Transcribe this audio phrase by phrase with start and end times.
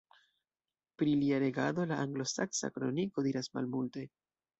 [1.01, 4.05] Pri lia regado la Anglosaksa Kroniko diras malmulte.